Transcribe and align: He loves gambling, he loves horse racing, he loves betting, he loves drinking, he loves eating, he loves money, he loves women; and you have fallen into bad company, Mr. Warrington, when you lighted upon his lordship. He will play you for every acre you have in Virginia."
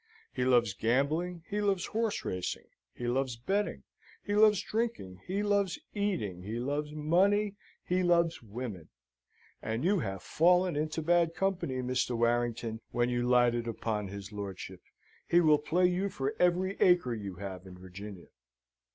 He 0.33 0.45
loves 0.45 0.73
gambling, 0.73 1.43
he 1.47 1.61
loves 1.61 1.85
horse 1.85 2.25
racing, 2.25 2.65
he 2.91 3.05
loves 3.07 3.35
betting, 3.35 3.83
he 4.23 4.33
loves 4.33 4.59
drinking, 4.59 5.21
he 5.27 5.43
loves 5.43 5.77
eating, 5.93 6.41
he 6.41 6.57
loves 6.57 6.91
money, 6.91 7.53
he 7.85 8.01
loves 8.01 8.41
women; 8.41 8.89
and 9.61 9.85
you 9.85 9.99
have 9.99 10.23
fallen 10.23 10.75
into 10.75 11.03
bad 11.03 11.35
company, 11.35 11.83
Mr. 11.83 12.17
Warrington, 12.17 12.81
when 12.89 13.11
you 13.11 13.27
lighted 13.29 13.67
upon 13.67 14.07
his 14.07 14.31
lordship. 14.31 14.81
He 15.27 15.39
will 15.39 15.59
play 15.59 15.85
you 15.85 16.09
for 16.09 16.35
every 16.39 16.77
acre 16.79 17.13
you 17.13 17.35
have 17.35 17.67
in 17.67 17.77
Virginia." 17.77 18.29